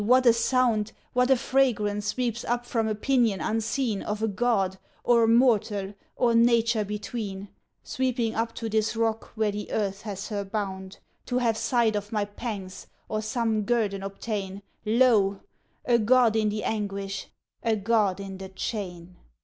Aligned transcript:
what 0.03 0.25
a 0.25 0.33
sound, 0.33 0.91
What 1.13 1.29
a 1.29 1.35
fragrance 1.37 2.07
sweeps 2.07 2.43
up 2.45 2.65
from 2.65 2.87
a 2.87 2.95
pinion 2.95 3.39
unseen 3.39 4.01
Of 4.01 4.23
a 4.23 4.27
god, 4.27 4.79
or 5.03 5.21
a 5.25 5.27
mortal, 5.27 5.93
or 6.15 6.33
nature 6.33 6.83
between, 6.83 7.49
Sweeping 7.83 8.33
up 8.33 8.55
to 8.55 8.67
this 8.67 8.95
rock 8.95 9.31
where 9.35 9.51
the 9.51 9.71
earth 9.71 10.01
has 10.01 10.29
her 10.29 10.43
bound, 10.43 10.97
To 11.27 11.37
have 11.37 11.55
sight 11.55 11.95
of 11.95 12.11
my 12.11 12.25
pangs, 12.25 12.87
or 13.09 13.21
some 13.21 13.61
guerdon 13.63 14.01
obtain 14.01 14.63
Lo, 14.85 15.41
a 15.85 15.99
god 15.99 16.35
in 16.35 16.49
the 16.49 16.63
anguish, 16.63 17.27
a 17.61 17.75
god 17.75 18.19
in 18.19 18.39
the 18.39 18.49
chain! 18.49 19.17